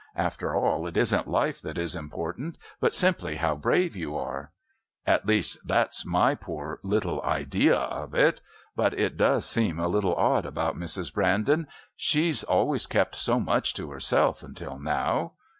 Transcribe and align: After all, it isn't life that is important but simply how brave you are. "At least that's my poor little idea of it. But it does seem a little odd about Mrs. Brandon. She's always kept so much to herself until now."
After 0.15 0.55
all, 0.55 0.87
it 0.87 0.97
isn't 0.97 1.27
life 1.27 1.61
that 1.61 1.77
is 1.77 1.93
important 1.93 2.57
but 2.79 2.95
simply 2.95 3.35
how 3.35 3.55
brave 3.55 3.95
you 3.95 4.17
are. 4.17 4.51
"At 5.05 5.27
least 5.27 5.59
that's 5.63 6.07
my 6.07 6.33
poor 6.33 6.79
little 6.81 7.21
idea 7.21 7.75
of 7.77 8.15
it. 8.15 8.41
But 8.75 8.97
it 8.97 9.15
does 9.15 9.45
seem 9.45 9.77
a 9.79 9.87
little 9.87 10.15
odd 10.15 10.43
about 10.47 10.75
Mrs. 10.75 11.13
Brandon. 11.13 11.67
She's 11.95 12.43
always 12.43 12.87
kept 12.87 13.13
so 13.13 13.39
much 13.39 13.75
to 13.75 13.91
herself 13.91 14.41
until 14.41 14.79
now." 14.79 15.33